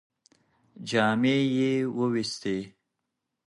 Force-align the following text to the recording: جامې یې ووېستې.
جامې 0.89 1.37
یې 1.57 1.71
ووېستې. 1.97 2.57